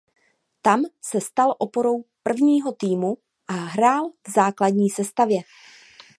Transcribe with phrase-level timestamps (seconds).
[0.61, 3.17] Tam se stal oporou prvního týmu
[3.47, 5.39] a hrál v základní sestavě.